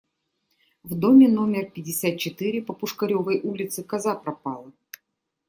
[0.83, 4.71] В доме номер пятьдесят четыре по Пушкаревой улице коза пропала.